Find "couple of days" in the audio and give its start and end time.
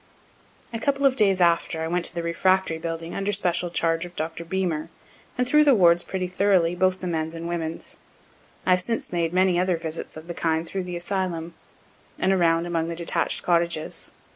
0.79-1.39